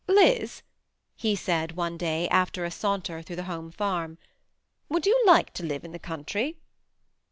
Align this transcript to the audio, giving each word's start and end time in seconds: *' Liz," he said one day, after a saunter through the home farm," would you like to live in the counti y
*' 0.03 0.07
Liz," 0.07 0.63
he 1.15 1.35
said 1.35 1.73
one 1.73 1.95
day, 1.95 2.27
after 2.29 2.65
a 2.65 2.71
saunter 2.71 3.21
through 3.21 3.35
the 3.35 3.43
home 3.43 3.69
farm," 3.69 4.17
would 4.89 5.05
you 5.05 5.23
like 5.27 5.53
to 5.53 5.63
live 5.63 5.83
in 5.85 5.91
the 5.91 5.99
counti 5.99 6.55
y 6.55 6.55